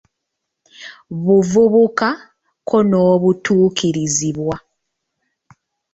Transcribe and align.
Buvubuka 1.23 2.07
ko 2.67 2.77
n’obutuukirizibwa 2.89 4.55